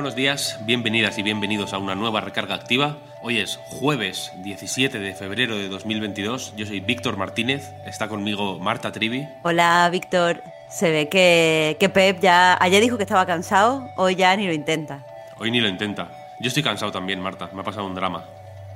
Buenos 0.00 0.16
días, 0.16 0.58
bienvenidas 0.64 1.18
y 1.18 1.22
bienvenidos 1.22 1.74
a 1.74 1.78
una 1.78 1.94
nueva 1.94 2.22
recarga 2.22 2.54
activa. 2.54 2.96
Hoy 3.20 3.38
es 3.38 3.58
jueves 3.66 4.32
17 4.38 4.98
de 4.98 5.14
febrero 5.14 5.58
de 5.58 5.68
2022. 5.68 6.54
Yo 6.56 6.64
soy 6.64 6.80
Víctor 6.80 7.18
Martínez, 7.18 7.74
está 7.84 8.08
conmigo 8.08 8.58
Marta 8.58 8.92
Trivi. 8.92 9.28
Hola 9.42 9.86
Víctor, 9.92 10.42
se 10.70 10.90
ve 10.90 11.10
que, 11.10 11.76
que 11.78 11.90
Pep 11.90 12.18
ya 12.18 12.56
ayer 12.62 12.80
dijo 12.80 12.96
que 12.96 13.02
estaba 13.02 13.26
cansado, 13.26 13.90
hoy 13.98 14.14
ya 14.14 14.34
ni 14.36 14.46
lo 14.46 14.54
intenta. 14.54 15.04
Hoy 15.38 15.50
ni 15.50 15.60
lo 15.60 15.68
intenta. 15.68 16.08
Yo 16.40 16.48
estoy 16.48 16.62
cansado 16.62 16.90
también, 16.90 17.20
Marta. 17.20 17.50
Me 17.52 17.60
ha 17.60 17.64
pasado 17.64 17.86
un 17.86 17.94
drama. 17.94 18.24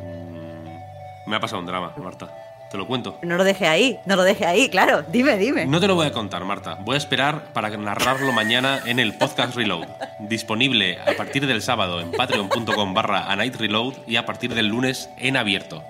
Mm, 0.02 1.30
me 1.30 1.36
ha 1.36 1.41
pasado 1.41 1.61
un 1.61 1.66
drama, 1.66 1.95
Marta. 1.96 2.54
Te 2.75 2.79
lo 2.79 2.88
cuento. 2.88 3.20
No 3.22 3.36
lo 3.36 3.45
deje 3.45 3.68
ahí, 3.68 4.00
no 4.04 4.16
lo 4.16 4.25
deje 4.25 4.45
ahí, 4.45 4.68
claro. 4.68 5.04
Dime, 5.07 5.36
dime. 5.36 5.64
No 5.64 5.79
te 5.79 5.86
lo 5.86 5.95
voy 5.95 6.09
a 6.09 6.11
contar, 6.11 6.45
Marta. 6.45 6.77
Voy 6.80 6.96
a 6.96 6.98
esperar 6.98 7.52
para 7.52 7.70
narrarlo 7.70 8.32
mañana 8.32 8.80
en 8.84 8.98
el 8.98 9.14
podcast 9.14 9.54
Reload. 9.54 9.86
Disponible 10.18 10.99
a 11.00 11.16
partir 11.16 11.46
del 11.46 11.63
sábado 11.63 12.00
en 12.00 12.11
patreon.com 12.11 12.93
barra 12.93 13.30
a 13.30 13.36
night 13.36 13.54
reload 13.54 13.94
y 14.08 14.16
a 14.16 14.26
partir 14.26 14.57
del 14.57 14.66
lunes 14.66 15.08
en 15.18 15.36
abierto. 15.36 15.85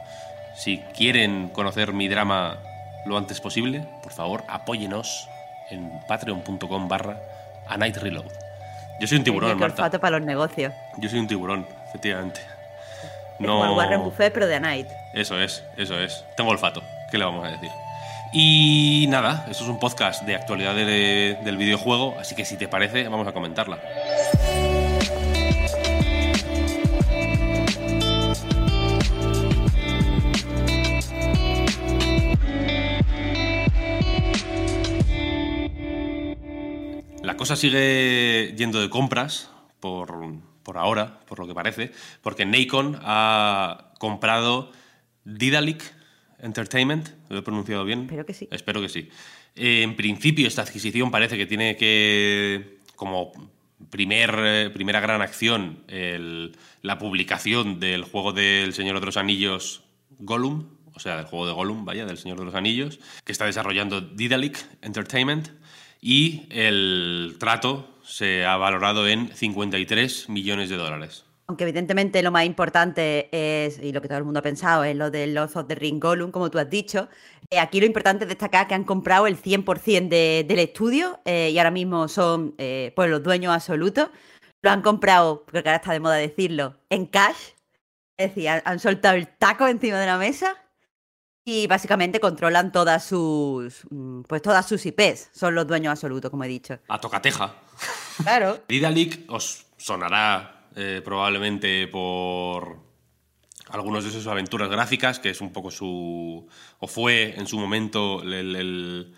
Si 0.54 0.80
quieren 0.94 1.48
conocer 1.48 1.94
mi 1.94 2.06
drama 2.06 2.58
lo 3.06 3.16
antes 3.16 3.40
posible, 3.40 3.86
por 4.02 4.12
favor, 4.12 4.44
apóyenos 4.46 5.26
en 5.70 5.90
patreon.com 6.06 6.86
barra 6.86 7.18
a 7.66 7.78
night 7.78 7.96
reload. 7.96 8.30
Yo 9.00 9.06
soy 9.06 9.16
un 9.16 9.24
tiburón, 9.24 9.58
Marta. 9.58 9.90
para 9.98 10.18
los 10.18 10.26
negocios. 10.26 10.74
Yo 10.98 11.08
soy 11.08 11.20
un 11.20 11.28
tiburón, 11.28 11.66
efectivamente. 11.88 12.42
No. 13.38 13.48
Como 13.58 13.64
el 13.66 13.70
Warren 13.72 14.02
Buffett, 14.02 14.32
pero 14.32 14.46
de 14.46 14.54
a 14.56 14.60
night. 14.60 14.86
Eso 15.14 15.40
es, 15.40 15.64
eso 15.76 15.98
es. 15.98 16.24
Tengo 16.36 16.50
olfato. 16.50 16.82
¿Qué 17.10 17.18
le 17.18 17.24
vamos 17.24 17.44
a 17.46 17.50
decir? 17.50 17.70
Y 18.32 19.06
nada, 19.08 19.46
esto 19.48 19.62
es 19.64 19.70
un 19.70 19.78
podcast 19.78 20.22
de 20.24 20.34
actualidad 20.34 20.74
de- 20.74 21.38
del 21.44 21.56
videojuego, 21.56 22.16
así 22.18 22.34
que 22.34 22.44
si 22.44 22.56
te 22.56 22.66
parece, 22.68 23.06
vamos 23.08 23.26
a 23.28 23.32
comentarla. 23.32 23.78
La 37.22 37.36
cosa 37.36 37.56
sigue 37.56 38.54
yendo 38.56 38.80
de 38.80 38.90
compras 38.90 39.50
por, 39.80 40.14
por 40.64 40.78
ahora, 40.78 41.20
por 41.26 41.38
lo 41.38 41.46
que 41.46 41.54
parece, 41.54 41.92
porque 42.22 42.44
Nacon 42.44 42.98
ha 43.02 43.92
comprado 43.98 44.72
Didalic 45.24 45.82
Entertainment, 46.40 47.08
¿lo 47.28 47.38
he 47.38 47.42
pronunciado 47.42 47.84
bien? 47.84 48.00
Espero 48.02 48.26
que 48.26 48.34
sí. 48.34 48.48
Espero 48.50 48.80
que 48.80 48.88
sí. 48.88 49.08
Eh, 49.54 49.82
en 49.82 49.94
principio, 49.96 50.48
esta 50.48 50.62
adquisición 50.62 51.10
parece 51.10 51.36
que 51.36 51.46
tiene 51.46 51.76
que, 51.76 52.78
como 52.96 53.32
primer, 53.90 54.34
eh, 54.38 54.70
primera 54.72 55.00
gran 55.00 55.22
acción, 55.22 55.84
el- 55.88 56.56
la 56.82 56.98
publicación 56.98 57.78
del 57.80 58.02
juego 58.04 58.32
del 58.32 58.72
Señor 58.74 58.98
de 59.00 59.06
los 59.06 59.16
Anillos 59.16 59.84
Gollum, 60.18 60.66
o 60.92 61.00
sea, 61.00 61.16
del 61.16 61.26
juego 61.26 61.46
de 61.46 61.52
Gollum, 61.52 61.84
vaya, 61.84 62.04
del 62.04 62.18
Señor 62.18 62.38
de 62.38 62.44
los 62.44 62.54
Anillos, 62.54 63.00
que 63.24 63.32
está 63.32 63.46
desarrollando 63.46 64.00
Didalic 64.00 64.58
Entertainment, 64.82 65.48
y 66.00 66.46
el 66.50 67.36
trato 67.38 67.93
se 68.04 68.44
ha 68.46 68.56
valorado 68.56 69.06
en 69.08 69.28
53 69.34 70.28
millones 70.28 70.68
de 70.70 70.76
dólares. 70.76 71.24
Aunque 71.46 71.64
evidentemente 71.64 72.22
lo 72.22 72.30
más 72.30 72.46
importante 72.46 73.28
es, 73.30 73.78
y 73.78 73.92
lo 73.92 74.00
que 74.00 74.08
todo 74.08 74.16
el 74.18 74.24
mundo 74.24 74.40
ha 74.40 74.42
pensado, 74.42 74.82
es 74.84 74.96
lo 74.96 75.10
de 75.10 75.26
Lord 75.26 75.50
of 75.56 75.66
the 75.66 75.74
Ring 75.74 76.00
Gollum, 76.02 76.30
como 76.30 76.50
tú 76.50 76.58
has 76.58 76.70
dicho. 76.70 77.08
Eh, 77.50 77.58
aquí 77.58 77.80
lo 77.80 77.86
importante 77.86 78.24
es 78.24 78.28
destacar 78.28 78.66
que 78.66 78.74
han 78.74 78.84
comprado 78.84 79.26
el 79.26 79.36
100% 79.36 80.08
de- 80.08 80.44
del 80.48 80.58
estudio 80.60 81.20
eh, 81.26 81.50
y 81.52 81.58
ahora 81.58 81.70
mismo 81.70 82.08
son 82.08 82.54
eh, 82.56 82.92
pues 82.96 83.10
los 83.10 83.22
dueños 83.22 83.52
absolutos. 83.54 84.08
Lo 84.62 84.70
han 84.70 84.80
comprado, 84.80 85.44
porque 85.44 85.58
ahora 85.68 85.76
está 85.76 85.92
de 85.92 86.00
moda 86.00 86.14
decirlo, 86.14 86.76
en 86.88 87.04
cash. 87.04 87.36
Es 88.16 88.28
decir, 88.34 88.48
han, 88.48 88.62
han 88.64 88.78
soltado 88.78 89.14
el 89.16 89.28
taco 89.28 89.66
encima 89.66 89.98
de 90.00 90.06
la 90.06 90.16
mesa 90.16 90.56
y 91.46 91.66
básicamente 91.66 92.20
controlan 92.20 92.72
todas 92.72 93.04
sus, 93.04 93.84
mm, 93.90 94.22
pues 94.22 94.40
todas 94.40 94.66
sus 94.66 94.86
IPs. 94.86 95.28
Son 95.34 95.54
los 95.54 95.66
dueños 95.66 95.90
absolutos, 95.90 96.30
como 96.30 96.44
he 96.44 96.48
dicho. 96.48 96.78
A 96.88 96.98
tocateja. 96.98 97.54
Claro. 98.22 98.62
Os 99.28 99.66
sonará 99.76 100.68
eh, 100.76 101.02
probablemente 101.04 101.86
por 101.88 102.78
algunos 103.70 104.04
de 104.04 104.10
sus 104.10 104.26
aventuras 104.26 104.68
gráficas, 104.68 105.18
que 105.18 105.30
es 105.30 105.40
un 105.40 105.52
poco 105.52 105.70
su. 105.70 106.46
o 106.78 106.86
fue 106.86 107.34
en 107.36 107.46
su 107.46 107.58
momento 107.58 108.22
el 108.22 109.14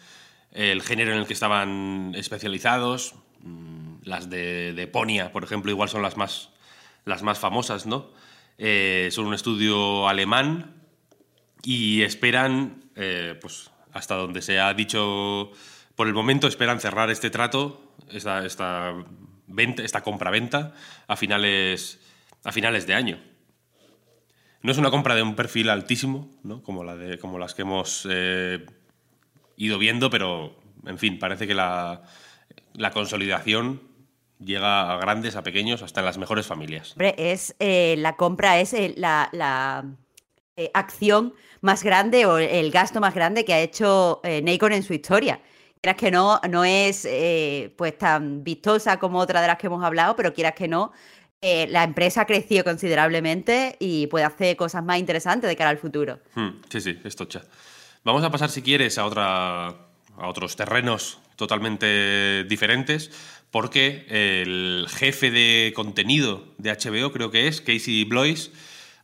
género 0.82 1.12
en 1.12 1.18
el 1.18 1.26
que 1.26 1.34
estaban 1.34 2.12
especializados. 2.16 3.14
Mm, 3.40 3.96
Las 4.04 4.30
de, 4.30 4.72
de 4.72 4.86
Ponia, 4.86 5.32
por 5.32 5.44
ejemplo, 5.44 5.70
igual 5.70 5.88
son 5.88 6.02
las 6.02 6.16
más, 6.16 6.50
las 7.04 7.22
más 7.22 7.38
famosas, 7.38 7.86
¿no? 7.86 8.10
Eh, 8.58 9.08
son 9.12 9.26
un 9.26 9.34
estudio 9.34 10.08
alemán 10.08 10.74
y 11.62 12.02
esperan, 12.02 12.84
eh, 12.94 13.36
pues 13.40 13.70
hasta 13.92 14.14
donde 14.14 14.40
se 14.42 14.60
ha 14.60 14.72
dicho 14.72 15.50
por 15.94 16.06
el 16.06 16.14
momento, 16.14 16.46
esperan 16.46 16.80
cerrar 16.80 17.10
este 17.10 17.30
trato, 17.30 17.85
esta, 18.10 18.44
esta, 18.44 18.94
venta, 19.46 19.82
esta 19.82 20.02
compra-venta, 20.02 20.74
a 21.06 21.16
finales, 21.16 22.00
a 22.44 22.52
finales 22.52 22.86
de 22.86 22.94
año. 22.94 23.18
No 24.62 24.72
es 24.72 24.78
una 24.78 24.90
compra 24.90 25.14
de 25.14 25.22
un 25.22 25.36
perfil 25.36 25.70
altísimo, 25.70 26.30
¿no? 26.42 26.62
como, 26.62 26.82
la 26.82 26.96
de, 26.96 27.18
como 27.18 27.38
las 27.38 27.54
que 27.54 27.62
hemos 27.62 28.06
eh, 28.10 28.64
ido 29.56 29.78
viendo, 29.78 30.10
pero, 30.10 30.56
en 30.84 30.98
fin, 30.98 31.18
parece 31.18 31.46
que 31.46 31.54
la, 31.54 32.02
la 32.74 32.90
consolidación 32.90 33.80
llega 34.38 34.92
a 34.92 34.98
grandes, 34.98 35.36
a 35.36 35.42
pequeños, 35.42 35.82
hasta 35.82 36.00
en 36.00 36.06
las 36.06 36.18
mejores 36.18 36.46
familias. 36.46 36.94
Es 36.98 37.54
eh, 37.58 37.94
la 37.98 38.16
compra 38.16 38.60
es 38.60 38.74
eh, 38.74 38.92
la, 38.96 39.28
la, 39.32 39.84
acción 40.72 41.34
más 41.60 41.84
grande 41.84 42.24
o 42.24 42.38
el 42.38 42.70
gasto 42.70 42.98
más 42.98 43.14
grande 43.14 43.44
que 43.44 43.52
ha 43.52 43.60
hecho 43.60 44.22
Nacon 44.42 44.72
en 44.72 44.82
su 44.82 44.94
historia. 44.94 45.40
Quieras 45.86 46.00
que 46.00 46.10
no, 46.10 46.40
no 46.50 46.64
es 46.64 47.04
eh, 47.08 47.72
pues 47.76 47.96
tan 47.96 48.42
vistosa 48.42 48.98
como 48.98 49.20
otra 49.20 49.40
de 49.40 49.46
las 49.46 49.56
que 49.56 49.68
hemos 49.68 49.84
hablado, 49.84 50.16
pero 50.16 50.34
quieras 50.34 50.54
que 50.56 50.66
no, 50.66 50.90
eh, 51.40 51.68
la 51.70 51.84
empresa 51.84 52.22
ha 52.22 52.26
crecido 52.26 52.64
considerablemente 52.64 53.76
y 53.78 54.08
puede 54.08 54.24
hacer 54.24 54.56
cosas 54.56 54.82
más 54.82 54.98
interesantes 54.98 55.48
de 55.48 55.54
cara 55.54 55.70
al 55.70 55.78
futuro. 55.78 56.18
Hmm, 56.34 56.48
sí, 56.68 56.80
sí, 56.80 56.98
es 57.04 57.14
tocha. 57.14 57.42
Vamos 58.02 58.24
a 58.24 58.32
pasar, 58.32 58.50
si 58.50 58.62
quieres, 58.62 58.98
a, 58.98 59.04
otra, 59.04 59.66
a 59.68 60.26
otros 60.26 60.56
terrenos 60.56 61.20
totalmente 61.36 62.42
diferentes, 62.48 63.12
porque 63.52 64.06
el 64.08 64.88
jefe 64.88 65.30
de 65.30 65.72
contenido 65.72 66.46
de 66.58 66.72
HBO, 66.72 67.12
creo 67.12 67.30
que 67.30 67.46
es, 67.46 67.60
Casey 67.60 68.02
Blois, 68.02 68.50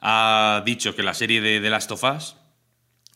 ha 0.01 0.65
dicho 0.67 0.97
que 0.97 1.05
la 1.05 1.15
serie 1.15 1.41
de 1.41 1.61
The 1.61 1.71
Last 1.71 1.93
of 1.93 2.03
Us 2.03 2.35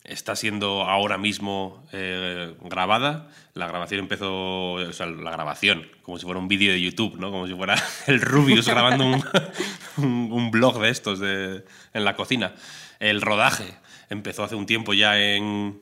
está 0.09 0.37
siendo 0.37 0.83
ahora 0.83 1.19
mismo 1.19 1.87
eh, 1.93 2.55
grabada. 2.63 3.29
La 3.55 3.67
grabación 3.67 4.01
empezó, 4.01 4.73
o 4.75 4.93
sea, 4.93 5.07
la 5.07 5.31
grabación, 5.31 5.87
como 6.03 6.19
si 6.19 6.25
fuera 6.25 6.39
un 6.41 6.49
vídeo 6.49 6.73
de 6.73 6.81
YouTube, 6.81 7.17
¿no? 7.19 7.31
Como 7.31 7.47
si 7.47 7.55
fuera 7.55 7.75
el 8.07 8.21
Rubius 8.21 8.67
grabando 8.69 9.05
un, 9.97 10.33
un- 10.33 10.51
blog 10.51 10.81
de 10.81 10.91
estos 10.91 11.19
de- 11.21 11.65
en 11.95 12.05
la 12.05 12.15
cocina. 12.17 12.55
El 13.01 13.21
rodaje 13.21 13.75
empezó 14.11 14.45
hace 14.45 14.55
un 14.55 14.67
tiempo 14.67 14.95
ya 14.95 15.19
en 15.21 15.81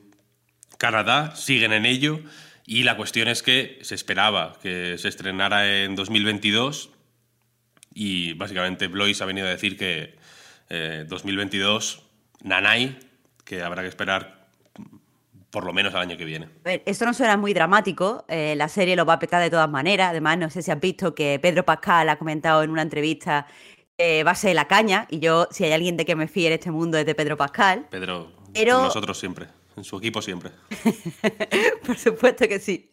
Canadá, 0.77 1.35
siguen 1.35 1.71
en 1.73 1.85
ello 1.85 2.19
y 2.65 2.83
la 2.83 2.97
cuestión 2.97 3.27
es 3.27 3.43
que 3.43 3.79
se 3.81 3.95
esperaba 3.95 4.57
que 4.61 4.97
se 4.97 5.07
estrenara 5.07 5.83
en 5.83 5.95
2022 5.95 6.89
y 7.93 8.33
básicamente 8.33 8.87
Blois 8.87 9.21
ha 9.21 9.25
venido 9.25 9.47
a 9.47 9.51
decir 9.51 9.77
que 9.77 10.15
eh, 10.69 11.05
2022, 11.07 12.01
Nanay, 12.41 12.97
que 13.45 13.63
habrá 13.63 13.81
que 13.83 13.87
esperar 13.87 14.45
por 15.49 15.63
lo 15.63 15.71
menos 15.71 15.95
al 15.95 16.01
año 16.01 16.17
que 16.17 16.25
viene. 16.25 16.47
A 16.47 16.49
ver, 16.65 16.83
esto 16.85 17.05
no 17.05 17.13
suena 17.13 17.37
muy 17.37 17.53
dramático, 17.53 18.25
eh, 18.27 18.55
la 18.57 18.67
serie 18.67 18.97
lo 18.97 19.05
va 19.05 19.13
a 19.13 19.19
petar 19.19 19.41
de 19.41 19.49
todas 19.49 19.69
maneras, 19.69 20.09
además 20.09 20.37
no 20.37 20.49
sé 20.49 20.61
si 20.61 20.69
has 20.71 20.79
visto 20.81 21.15
que 21.15 21.39
Pedro 21.41 21.63
Pascal 21.63 22.09
ha 22.09 22.17
comentado 22.17 22.61
en 22.63 22.71
una 22.71 22.81
entrevista 22.81 23.47
que 23.97 24.25
va 24.25 24.31
a 24.31 24.35
ser 24.35 24.53
la 24.53 24.67
caña, 24.67 25.07
y 25.09 25.19
yo, 25.19 25.47
si 25.51 25.63
hay 25.63 25.71
alguien 25.71 25.95
de 25.95 26.03
que 26.03 26.17
me 26.17 26.27
fíe 26.27 26.47
en 26.47 26.53
este 26.53 26.71
mundo 26.71 26.97
es 26.97 27.05
de 27.05 27.15
Pedro 27.15 27.37
Pascal, 27.37 27.87
Pedro, 27.89 28.33
Pero- 28.53 28.81
nosotros 28.81 29.17
siempre, 29.17 29.47
en 29.77 29.83
su 29.83 29.97
equipo 29.97 30.21
siempre. 30.21 30.51
por 31.85 31.97
supuesto 31.97 32.47
que 32.47 32.59
sí. 32.59 32.91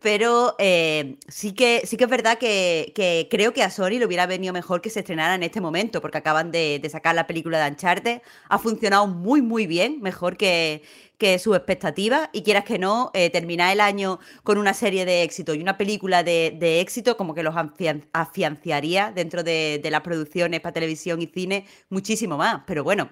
Pero 0.00 0.54
eh, 0.58 1.16
sí, 1.28 1.52
que, 1.52 1.82
sí 1.84 1.96
que 1.96 2.04
es 2.04 2.10
verdad 2.10 2.38
que, 2.38 2.92
que 2.94 3.28
creo 3.30 3.52
que 3.52 3.62
a 3.62 3.70
Sony 3.70 3.98
le 3.98 4.06
hubiera 4.06 4.26
venido 4.26 4.52
mejor 4.52 4.80
que 4.80 4.90
se 4.90 5.00
estrenara 5.00 5.34
en 5.34 5.42
este 5.42 5.60
momento, 5.60 6.00
porque 6.00 6.18
acaban 6.18 6.50
de, 6.52 6.80
sacar 6.90 7.14
la 7.14 7.26
película 7.26 7.62
de 7.64 7.70
Uncharted. 7.70 8.20
Ha 8.48 8.58
funcionado 8.58 9.06
muy, 9.06 9.42
muy 9.42 9.66
bien, 9.66 10.00
mejor 10.02 10.36
que, 10.36 10.82
que 11.18 11.38
sus 11.38 11.56
expectativas. 11.56 12.28
Y 12.32 12.42
quieras 12.42 12.64
que 12.64 12.78
no, 12.78 13.10
eh, 13.14 13.30
terminar 13.30 13.72
el 13.72 13.80
año 13.80 14.20
con 14.42 14.58
una 14.58 14.74
serie 14.74 15.04
de 15.06 15.22
éxito 15.22 15.54
y 15.54 15.60
una 15.60 15.78
película 15.78 16.22
de, 16.22 16.54
de 16.56 16.80
éxito, 16.80 17.16
como 17.16 17.34
que 17.34 17.42
los 17.42 17.54
afian- 17.54 18.06
afianciaría 18.12 19.12
dentro 19.14 19.42
de, 19.42 19.80
de 19.82 19.90
las 19.90 20.02
producciones 20.02 20.60
para 20.60 20.74
televisión 20.74 21.22
y 21.22 21.26
cine 21.26 21.66
muchísimo 21.88 22.36
más. 22.36 22.62
Pero 22.66 22.84
bueno, 22.84 23.10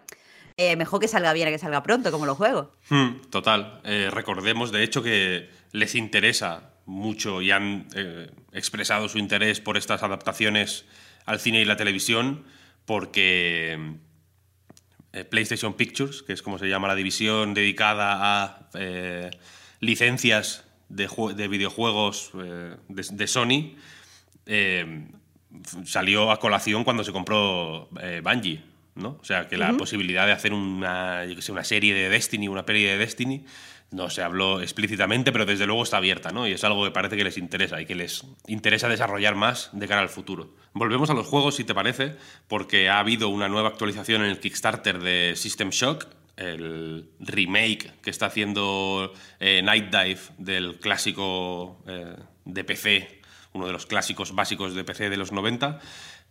eh, 0.56 0.76
mejor 0.76 1.00
que 1.00 1.08
salga 1.08 1.32
bien 1.32 1.48
a 1.48 1.50
que 1.50 1.58
salga 1.58 1.82
pronto, 1.82 2.12
como 2.12 2.26
los 2.26 2.36
juegos. 2.36 2.68
Hmm, 2.88 3.20
total. 3.30 3.80
Eh, 3.84 4.08
recordemos, 4.10 4.70
de 4.70 4.84
hecho, 4.84 5.02
que 5.02 5.50
les 5.72 5.94
interesa 5.94 6.70
mucho 6.86 7.42
y 7.42 7.50
han 7.50 7.88
eh, 7.94 8.30
expresado 8.52 9.08
su 9.08 9.18
interés 9.18 9.60
por 9.60 9.76
estas 9.76 10.02
adaptaciones 10.02 10.84
al 11.26 11.40
cine 11.40 11.60
y 11.60 11.64
la 11.64 11.76
televisión 11.76 12.44
porque 12.84 13.94
PlayStation 15.30 15.74
Pictures, 15.74 16.22
que 16.22 16.34
es 16.34 16.42
como 16.42 16.58
se 16.58 16.68
llama 16.68 16.88
la 16.88 16.94
división 16.94 17.54
dedicada 17.54 18.42
a 18.42 18.68
licencias 19.80 20.64
de, 20.88 21.48
videojuegos 21.48 22.30
eh, 22.42 22.76
de, 22.88 23.26
Sony, 23.26 23.76
salió 25.84 26.30
a 26.30 26.38
colación 26.38 26.84
cuando 26.84 27.04
se 27.04 27.12
compró 27.12 27.88
Bungie. 28.22 28.73
¿No? 28.94 29.18
O 29.20 29.24
sea, 29.24 29.48
que 29.48 29.56
la 29.56 29.72
posibilidad 29.76 30.26
de 30.26 30.32
hacer 30.32 30.52
una, 30.52 31.22
una 31.48 31.64
serie 31.64 31.94
de 31.94 32.08
Destiny, 32.08 32.48
una 32.48 32.64
peli 32.64 32.84
de 32.84 32.96
Destiny, 32.96 33.44
no 33.90 34.10
se 34.10 34.22
habló 34.22 34.60
explícitamente, 34.60 35.32
pero 35.32 35.46
desde 35.46 35.66
luego 35.66 35.82
está 35.82 35.98
abierta, 35.98 36.30
¿no? 36.30 36.48
Y 36.48 36.52
es 36.52 36.64
algo 36.64 36.84
que 36.84 36.90
parece 36.90 37.16
que 37.16 37.24
les 37.24 37.38
interesa 37.38 37.80
y 37.80 37.86
que 37.86 37.94
les 37.94 38.24
interesa 38.46 38.88
desarrollar 38.88 39.36
más 39.36 39.70
de 39.72 39.86
cara 39.86 40.00
al 40.00 40.08
futuro. 40.08 40.56
Volvemos 40.72 41.10
a 41.10 41.14
los 41.14 41.26
juegos, 41.26 41.56
si 41.56 41.64
te 41.64 41.74
parece, 41.74 42.16
porque 42.48 42.88
ha 42.88 42.98
habido 42.98 43.28
una 43.28 43.48
nueva 43.48 43.68
actualización 43.68 44.22
en 44.22 44.30
el 44.30 44.40
Kickstarter 44.40 44.98
de 44.98 45.34
System 45.36 45.70
Shock, 45.70 46.06
el 46.36 47.08
remake 47.20 47.92
que 48.02 48.10
está 48.10 48.26
haciendo 48.26 49.12
eh, 49.38 49.62
Night 49.62 49.90
Dive 49.90 50.20
del 50.38 50.80
clásico 50.80 51.82
eh, 51.86 52.16
de 52.44 52.64
PC, 52.64 53.20
uno 53.52 53.68
de 53.68 53.72
los 53.72 53.86
clásicos 53.86 54.34
básicos 54.34 54.74
de 54.74 54.82
PC 54.82 55.10
de 55.10 55.16
los 55.16 55.30
90. 55.30 55.78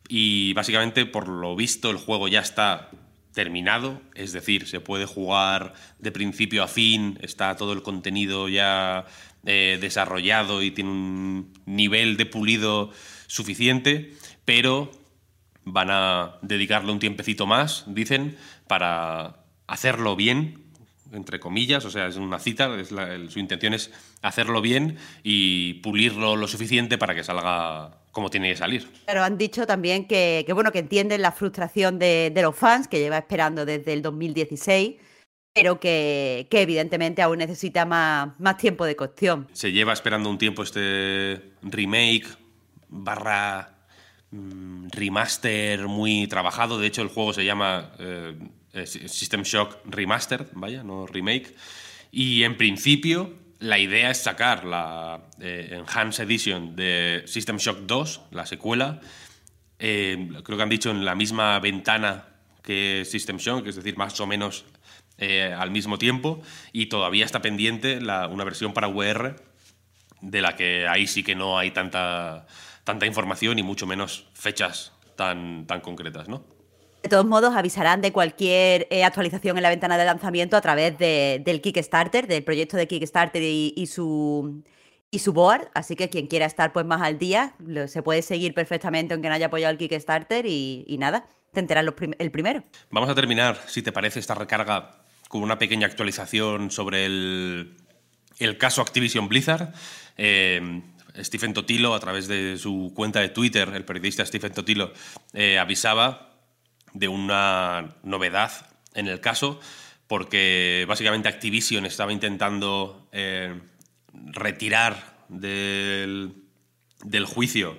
Y 0.07 0.53
básicamente, 0.53 1.05
por 1.05 1.27
lo 1.27 1.55
visto, 1.55 1.89
el 1.89 1.97
juego 1.97 2.27
ya 2.27 2.41
está 2.41 2.89
terminado, 3.33 4.01
es 4.13 4.31
decir, 4.31 4.67
se 4.67 4.79
puede 4.79 5.05
jugar 5.05 5.73
de 5.99 6.11
principio 6.11 6.63
a 6.63 6.67
fin, 6.67 7.17
está 7.21 7.55
todo 7.55 7.73
el 7.73 7.81
contenido 7.81 8.47
ya 8.47 9.05
eh, 9.45 9.77
desarrollado 9.81 10.61
y 10.61 10.71
tiene 10.71 10.91
un 10.91 11.53
nivel 11.65 12.15
de 12.15 12.27
pulido 12.27 12.91
suficiente, 13.27 14.13
pero 14.45 14.91
van 15.65 15.89
a 15.89 16.35
dedicarle 16.41 16.91
un 16.91 16.99
tiempecito 16.99 17.47
más, 17.47 17.85
dicen, 17.87 18.37
para 18.67 19.43
hacerlo 19.67 20.15
bien, 20.15 20.63
entre 21.11 21.39
comillas, 21.39 21.85
o 21.85 21.91
sea, 21.91 22.07
es 22.07 22.15
una 22.15 22.39
cita, 22.39 22.69
su 23.29 23.39
intención 23.39 23.73
es 23.73 23.91
hacerlo 24.21 24.61
bien 24.61 24.97
y 25.23 25.75
pulirlo 25.75 26.35
lo 26.35 26.47
suficiente 26.47 26.97
para 26.97 27.15
que 27.15 27.23
salga 27.23 28.02
como 28.13 28.29
tiene 28.29 28.51
que 28.51 28.55
salir. 28.55 28.87
Pero 29.07 29.23
han 29.23 29.37
dicho 29.37 29.65
también 29.65 30.07
que, 30.07 30.45
bueno, 30.53 30.71
que 30.71 30.79
entienden 30.79 31.21
la 31.21 31.31
frustración 31.31 31.99
de, 31.99 32.31
los 32.41 32.55
fans, 32.55 32.87
que 32.87 32.99
lleva 32.99 33.17
esperando 33.17 33.65
desde 33.65 33.91
el 33.91 34.03
2016, 34.03 34.95
pero 35.51 35.79
que, 35.79 36.47
evidentemente 36.51 37.23
aún 37.23 37.39
necesita 37.39 37.85
más, 37.85 38.39
más 38.39 38.57
tiempo 38.57 38.85
de 38.85 38.95
cocción. 38.95 39.49
Se 39.51 39.71
lleva 39.71 39.93
esperando 39.93 40.29
un 40.29 40.37
tiempo 40.37 40.61
este 40.61 41.53
remake 41.63 42.27
barra 42.87 43.87
mm, 44.29 44.89
remaster 44.91 45.87
muy 45.87 46.27
trabajado. 46.27 46.79
De 46.79 46.85
hecho, 46.85 47.01
el 47.01 47.07
juego 47.07 47.33
se 47.33 47.43
llama 47.43 47.93
eh, 47.97 48.37
System 48.85 49.41
Shock 49.41 49.79
Remastered, 49.85 50.47
vaya, 50.53 50.83
no 50.83 51.07
remake. 51.07 51.55
Y 52.11 52.43
en 52.43 52.57
principio 52.57 53.42
la 53.63 53.79
idea 53.79 54.11
es 54.11 54.17
sacar 54.17 54.65
la 54.65 55.21
eh, 55.39 55.69
Enhanced 55.71 56.25
Edition 56.25 56.75
de 56.75 57.23
System 57.25 57.57
Shock 57.57 57.79
2, 57.83 58.21
la 58.31 58.45
secuela. 58.45 58.99
Eh, 59.79 60.29
creo 60.43 60.57
que 60.57 60.63
han 60.63 60.69
dicho 60.69 60.91
en 60.91 61.05
la 61.05 61.15
misma 61.15 61.59
ventana 61.59 62.25
que 62.61 63.03
System 63.05 63.37
Shock, 63.37 63.67
es 63.67 63.77
decir, 63.77 63.95
más 63.95 64.19
o 64.19 64.27
menos 64.27 64.65
eh, 65.17 65.55
al 65.57 65.71
mismo 65.71 65.97
tiempo. 65.97 66.41
Y 66.73 66.87
todavía 66.87 67.23
está 67.23 67.41
pendiente 67.41 67.99
una 67.99 68.43
versión 68.43 68.73
para 68.73 68.89
VR, 68.89 69.37
de 70.19 70.41
la 70.41 70.57
que 70.57 70.85
ahí 70.85 71.07
sí 71.07 71.23
que 71.23 71.35
no 71.35 71.57
hay 71.57 71.71
tanta, 71.71 72.45
tanta 72.83 73.05
información 73.05 73.59
y 73.59 73.63
mucho 73.63 73.87
menos 73.87 74.25
fechas 74.33 74.91
tan, 75.15 75.67
tan 75.67 75.79
concretas, 75.79 76.27
¿no? 76.27 76.43
De 77.03 77.09
todos 77.09 77.25
modos, 77.25 77.53
avisarán 77.53 77.99
de 77.99 78.13
cualquier 78.13 78.87
eh, 78.89 79.03
actualización 79.03 79.57
en 79.57 79.63
la 79.63 79.69
ventana 79.69 79.97
de 79.97 80.05
lanzamiento 80.05 80.55
a 80.55 80.61
través 80.61 80.97
del 80.97 81.59
Kickstarter, 81.61 82.27
del 82.27 82.45
proyecto 82.45 82.77
de 82.77 82.87
Kickstarter 82.87 83.43
y, 83.43 83.87
su, 83.87 84.63
y 85.11 85.19
su 85.19 85.33
board. 85.33 85.69
Así 85.73 85.97
que 85.97 86.09
quien 86.09 86.27
quiera 86.27 86.45
estar 86.45 86.71
pues 86.71 86.85
más 86.85 87.01
al 87.01 87.19
día, 87.19 87.55
se 87.87 88.01
puede 88.03 88.21
seguir 88.21 88.53
perfectamente 88.53 89.13
aunque 89.13 89.27
no 89.27 89.35
haya 89.35 89.47
apoyado 89.47 89.73
el 89.73 89.77
Kickstarter 89.77 90.45
y, 90.45 90.95
nada, 90.97 91.27
te 91.51 91.59
enteras 91.59 91.85
el 92.19 92.31
primero. 92.31 92.63
Vamos 92.89 93.09
a 93.09 93.15
terminar, 93.15 93.59
si 93.67 93.81
te 93.81 93.91
parece, 93.91 94.21
esta 94.21 94.33
recarga 94.33 95.03
con 95.27 95.43
una 95.43 95.57
pequeña 95.57 95.87
actualización 95.87 96.71
sobre 96.71 97.05
el, 97.05 97.75
caso 98.57 98.81
Activision 98.81 99.27
Blizzard. 99.27 99.73
Eh, 100.17 100.81
Stephen 101.17 101.53
Totilo, 101.53 101.95
a 101.95 101.99
través 101.99 102.29
de 102.29 102.57
su 102.57 102.93
cuenta 102.95 103.19
de 103.19 103.27
Twitter, 103.27 103.69
el 103.75 103.83
periodista 103.83 104.25
Stephen 104.25 104.53
Totilo, 104.53 104.93
eh, 105.33 105.59
avisaba 105.59 106.32
de 106.93 107.07
una 107.07 107.95
novedad 108.03 108.69
en 108.93 109.07
el 109.07 109.19
caso, 109.19 109.59
porque 110.07 110.85
básicamente 110.87 111.27
Activision 111.27 111.85
estaba 111.85 112.13
intentando 112.13 113.07
eh, 113.11 113.59
retirar 114.13 115.17
del, 115.29 116.35
juicio 117.25 117.77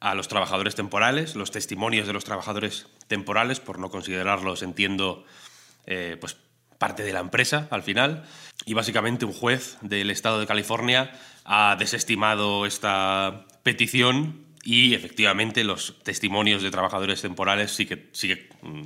a 0.00 0.14
los 0.14 0.28
trabajadores 0.28 0.74
temporales, 0.74 1.36
los 1.36 1.50
testimonios 1.50 2.06
de 2.06 2.12
los 2.12 2.24
trabajadores 2.24 2.86
temporales, 3.06 3.60
por 3.60 3.78
no 3.78 3.90
considerarlos, 3.90 4.62
entiendo, 4.62 5.24
eh, 5.86 6.16
pues 6.20 6.36
parte 6.78 7.02
de 7.02 7.12
la 7.12 7.20
empresa 7.20 7.68
al 7.70 7.82
final. 7.82 8.24
Y 8.64 8.74
básicamente 8.74 9.24
un 9.24 9.32
juez 9.32 9.78
del 9.80 10.10
estado 10.10 10.40
de 10.40 10.46
California 10.46 11.12
ha 11.44 11.76
desestimado 11.78 12.66
esta 12.66 13.46
petición 13.62 14.47
y 14.64 14.94
efectivamente 14.94 15.64
los 15.64 15.98
testimonios 16.02 16.62
de 16.62 16.70
trabajadores 16.70 17.22
temporales 17.22 17.70
sí 17.70 17.86
que, 17.86 18.08
sí 18.12 18.34
mm, 18.62 18.82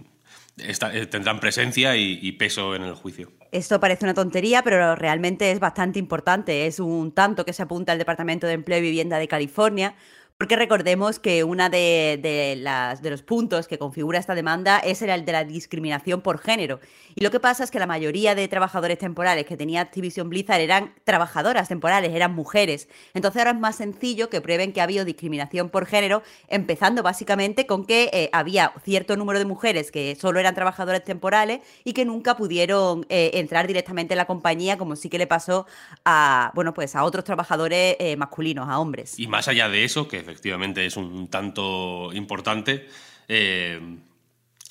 eh, 0.58 1.06
tendrán 1.06 1.40
presencia 1.40 1.96
y, 1.96 2.30
peso 2.32 2.74
en 2.74 2.82
el 2.82 2.94
juicio. 2.94 3.32
Esto 3.52 3.80
parece 3.80 4.04
una 4.04 4.12
tontería, 4.12 4.62
pero 4.62 4.94
realmente 4.94 5.50
es 5.50 5.60
bastante 5.60 5.98
importante. 5.98 6.66
Es 6.66 6.78
un 6.78 7.12
tanto 7.12 7.44
que 7.44 7.54
se 7.54 7.62
apunta 7.62 7.92
al 7.92 7.98
Departamento 7.98 8.46
de 8.46 8.52
Empleo 8.54 8.78
y 8.78 8.82
Vivienda 8.82 9.19
de 9.19 9.28
California, 9.28 9.94
porque 10.42 10.56
recordemos 10.56 11.20
que 11.20 11.44
uno 11.44 11.70
de, 11.70 12.18
de, 12.20 13.08
los 13.10 13.22
puntos 13.22 13.68
que 13.68 13.78
configura 13.78 14.18
esta 14.18 14.34
demanda 14.34 14.80
es 14.80 15.00
el 15.00 15.24
de 15.24 15.30
la 15.30 15.44
discriminación 15.44 16.20
por 16.20 16.38
género. 16.38 16.80
Y 17.14 17.22
lo 17.22 17.30
que 17.30 17.38
pasa 17.38 17.62
es 17.62 17.70
que 17.70 17.78
la 17.78 17.86
mayoría 17.86 18.34
de 18.34 18.48
trabajadores 18.48 18.98
temporales 18.98 19.46
que 19.46 19.56
tenía 19.56 19.80
Activision 19.82 20.28
Blizzard 20.28 20.60
eran 20.60 20.94
trabajadoras 21.04 21.68
temporales, 21.68 22.12
eran 22.12 22.34
mujeres. 22.34 22.88
Entonces 23.14 23.38
ahora 23.38 23.52
es 23.52 23.60
más 23.60 23.76
sencillo 23.76 24.30
que 24.30 24.40
prueben 24.40 24.72
que 24.72 24.80
ha 24.80 24.84
habido 24.84 25.04
discriminación 25.04 25.70
por 25.70 25.86
género, 25.86 26.24
empezando 26.48 27.04
básicamente 27.04 27.69
con 27.69 27.84
que 27.84 28.10
eh, 28.12 28.28
había 28.32 28.72
cierto 28.84 29.17
número 29.17 29.38
de 29.38 29.44
mujeres 29.44 29.93
que 29.93 30.17
solo 30.20 30.40
eran 30.40 30.56
trabajadoras 30.56 31.05
temporales 31.05 31.60
y 31.84 31.93
que 31.93 32.05
nunca 32.05 32.36
pudieron 32.36 33.06
eh, 33.10 33.31
entrar 33.34 33.69
directamente 33.69 34.14
en 34.14 34.19
la 34.19 34.24
compañía, 34.24 34.76
como 34.76 34.96
sí 34.96 35.08
que 35.08 35.19
le 35.19 35.28
pasó 35.28 35.67
a, 36.05 36.50
bueno, 36.56 36.74
pues 36.74 36.96
a 36.96 37.05
otros 37.05 37.22
trabajadores 37.22 37.94
eh, 38.00 38.17
masculinos, 38.17 38.69
a 38.69 38.81
hombres. 38.81 39.20
Y 39.20 39.28
más 39.28 39.46
allá 39.46 39.69
de 39.69 39.84
eso, 39.84 40.08
que 40.08 40.31
efectivamente 40.32 40.84
es 40.84 40.96
un 40.96 41.29
tanto 41.29 42.10
importante, 42.12 42.89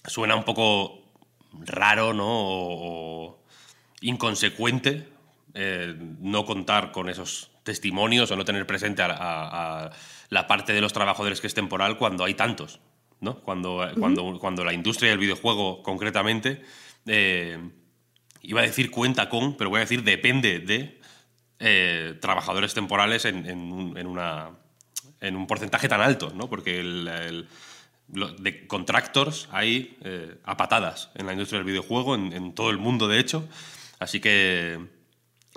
suena 0.05 0.35
un 0.35 0.43
poco 0.43 1.01
raro, 1.53 2.13
¿no? 2.13 2.27
O, 2.27 3.41
inconsecuente 4.01 5.07
eh, 5.53 5.95
no 6.19 6.45
contar 6.45 6.91
con 6.91 7.07
esos 7.09 7.51
testimonios 7.63 8.31
o 8.31 8.35
no 8.35 8.45
tener 8.45 8.65
presente 8.65 9.03
a, 9.03 9.91
la 10.29 10.47
parte 10.47 10.73
de 10.73 10.81
los 10.81 10.93
trabajadores 10.93 11.41
que 11.41 11.47
es 11.47 11.53
temporal 11.53 11.97
cuando 11.97 12.23
hay 12.23 12.33
tantos, 12.33 12.79
¿no? 13.19 13.39
Cuando, 13.41 13.87
cuando, 13.99 14.39
cuando 14.39 14.63
la 14.63 14.73
industria 14.73 15.11
del 15.11 15.19
videojuego 15.19 15.83
concretamente, 15.83 16.61
eh, 17.05 17.59
iba 18.41 18.61
a 18.61 18.63
decir 18.63 18.89
cuenta 18.89 19.29
con, 19.29 19.55
pero 19.57 19.69
voy 19.69 19.77
a 19.77 19.81
decir 19.81 20.03
depende 20.03 20.59
de 20.59 20.99
eh, 21.59 22.17
trabajadores 22.21 22.73
temporales 22.73 23.25
en, 23.25 23.45
en, 23.45 24.07
una, 24.07 24.51
en, 25.21 25.35
un 25.35 25.47
porcentaje 25.47 25.87
tan 25.87 26.01
alto, 26.01 26.33
¿no? 26.35 26.49
Porque 26.49 26.79
el 26.79 27.47
de 28.11 28.67
contractors 28.67 29.47
hay 29.51 29.97
eh, 30.03 30.35
a 30.43 30.57
patadas 30.57 31.09
en 31.15 31.25
la 31.25 31.31
industria 31.31 31.59
del 31.59 31.67
videojuego, 31.67 32.15
en, 32.15 32.53
todo 32.53 32.69
el 32.69 32.77
mundo 32.77 33.07
de 33.07 33.19
hecho. 33.19 33.47
Así 33.99 34.19
que 34.19 34.79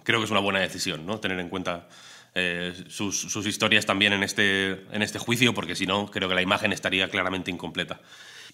creo 0.03 0.21
que 0.21 0.25
es 0.25 0.31
una 0.31 0.41
buena 0.41 0.61
decisión, 0.61 1.05
¿no? 1.05 1.19
Tener 1.19 1.41
en 1.41 1.49
cuenta 1.49 1.89
eh, 2.35 2.73
sus, 2.89 3.47
historias 3.47 3.87
también 3.87 4.13
en 4.13 4.23
este, 4.23 4.87
en 4.93 5.03
este 5.03 5.19
juicio, 5.19 5.53
porque 5.55 5.75
si 5.75 5.87
no, 5.87 6.07
creo 6.07 6.29
que 6.29 6.35
la 6.35 6.43
imagen 6.43 6.73
estaría 6.73 7.09
claramente 7.09 7.51
incompleta. 7.51 8.01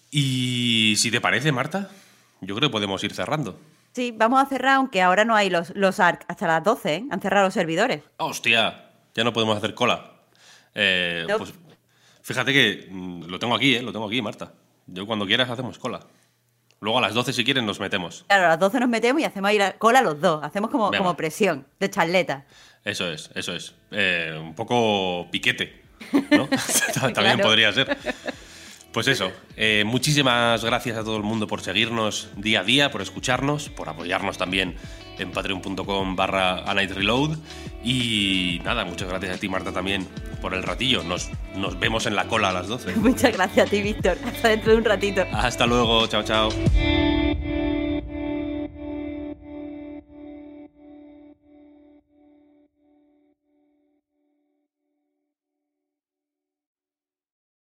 Y 0.09 0.95
si 0.97 1.11
te 1.11 1.21
parece, 1.21 1.51
Marta, 1.51 1.89
yo 2.41 2.55
creo 2.55 2.69
que 2.69 2.73
podemos 2.73 3.03
ir 3.03 3.13
cerrando. 3.13 3.59
Sí, 3.93 4.13
vamos 4.15 4.41
a 4.41 4.45
cerrar, 4.45 4.75
aunque 4.75 5.01
ahora 5.01 5.25
no 5.25 5.35
hay 5.35 5.49
los, 5.49 5.75
los 5.75 5.99
ARC 5.99 6.23
hasta 6.27 6.47
las 6.47 6.63
12, 6.63 6.95
¿eh? 6.95 7.03
Han 7.11 7.21
cerrado 7.21 7.45
los 7.45 7.53
servidores. 7.53 8.01
¡Hostia! 8.17 8.85
Ya 9.13 9.25
no 9.25 9.33
podemos 9.33 9.57
hacer 9.57 9.75
cola. 9.75 10.10
Eh, 10.75 11.25
pues 11.37 11.53
Fíjate 12.21 12.53
que 12.53 12.87
mm, 12.89 13.23
lo 13.25 13.39
tengo 13.39 13.55
aquí, 13.55 13.75
¿eh? 13.75 13.81
Lo 13.81 13.91
tengo 13.91 14.07
aquí, 14.07 14.21
Marta. 14.21 14.53
Yo 14.87 15.05
cuando 15.05 15.25
quieras 15.25 15.49
hacemos 15.49 15.77
cola. 15.77 15.99
Luego 16.79 16.97
a 16.97 17.01
las 17.01 17.13
12 17.13 17.33
si 17.33 17.43
quieren 17.43 17.65
nos 17.65 17.79
metemos. 17.79 18.25
Claro, 18.27 18.45
a 18.45 18.49
las 18.49 18.59
12 18.59 18.79
nos 18.79 18.89
metemos 18.89 19.21
y 19.21 19.25
hacemos 19.25 19.49
ahí 19.49 19.57
la 19.57 19.73
cola 19.73 20.01
los 20.01 20.19
dos. 20.19 20.43
Hacemos 20.43 20.71
como, 20.71 20.91
como 20.91 21.15
presión 21.15 21.67
de 21.79 21.89
charleta. 21.89 22.45
Eso 22.83 23.11
es, 23.11 23.29
eso 23.35 23.53
es. 23.53 23.75
Eh, 23.91 24.37
un 24.39 24.55
poco 24.55 25.29
piquete, 25.31 25.81
¿no? 26.31 26.49
También 27.13 27.39
podría 27.39 27.71
ser. 27.71 27.97
Pues 28.93 29.07
eso, 29.07 29.31
eh, 29.55 29.83
muchísimas 29.85 30.65
gracias 30.65 30.97
a 30.97 31.03
todo 31.03 31.15
el 31.15 31.23
mundo 31.23 31.47
por 31.47 31.61
seguirnos 31.61 32.29
día 32.35 32.59
a 32.59 32.63
día, 32.63 32.91
por 32.91 33.01
escucharnos, 33.01 33.69
por 33.69 33.87
apoyarnos 33.87 34.37
también 34.37 34.75
en 35.17 35.31
patreon.com 35.31 36.15
barra 36.15 36.65
Reload. 36.65 37.37
Y 37.83 38.59
nada, 38.65 38.83
muchas 38.83 39.07
gracias 39.07 39.37
a 39.37 39.39
ti 39.39 39.47
Marta 39.47 39.71
también 39.71 40.07
por 40.41 40.53
el 40.53 40.63
ratillo. 40.63 41.03
Nos, 41.03 41.29
nos 41.55 41.79
vemos 41.79 42.05
en 42.05 42.15
la 42.15 42.25
cola 42.25 42.49
a 42.49 42.53
las 42.53 42.67
12. 42.67 42.95
Muchas 42.97 43.33
gracias 43.33 43.67
a 43.67 43.69
ti 43.69 43.81
Víctor. 43.81 44.17
Hasta 44.25 44.49
dentro 44.49 44.71
de 44.73 44.77
un 44.79 44.85
ratito. 44.85 45.25
Hasta 45.31 45.65
luego, 45.65 46.05
chao 46.07 46.23
chao. 46.23 46.49